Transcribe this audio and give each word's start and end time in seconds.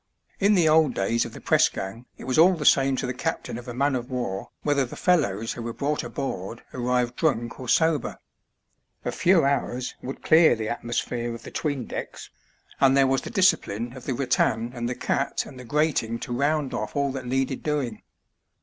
In 0.39 0.55
the 0.55 0.67
old 0.67 0.95
days 0.95 1.25
of 1.25 1.33
the 1.33 1.39
press 1.39 1.69
gang 1.69 2.07
it 2.17 2.23
was 2.23 2.39
all 2.39 2.55
the 2.55 2.65
same 2.65 2.95
to 2.95 3.05
the 3.05 3.13
captain 3.13 3.59
of 3.59 3.67
a 3.67 3.73
man 3.75 3.93
of 3.95 4.09
war 4.09 4.49
whether 4.63 4.83
the 4.83 4.95
fellows 4.95 5.53
who 5.53 5.61
were 5.61 5.73
brought 5.75 6.03
aboard 6.03 6.63
arrived 6.73 7.15
drunk 7.15 7.59
or 7.59 7.69
sober. 7.69 8.17
A 9.05 9.11
few 9.11 9.45
hours 9.45 9.93
would 10.01 10.23
clear 10.23 10.55
the 10.55 10.69
atmospheio 10.69 11.35
of 11.35 11.43
the 11.43 11.51
*tweendecks, 11.51 12.29
and 12.79 12.97
there 12.97 13.05
was 13.05 13.21
the 13.21 13.29
discipline 13.29 13.95
of 13.95 14.05
the 14.05 14.13
rattan 14.15 14.71
and 14.73 14.89
the 14.89 14.95
cat 14.95 15.45
and 15.45 15.59
the 15.59 15.65
grating 15.65 16.17
to 16.21 16.33
round 16.35 16.71
oif 16.71 16.95
all 16.95 17.11
that 17.11 17.27
needed 17.27 17.61
doing. 17.61 18.01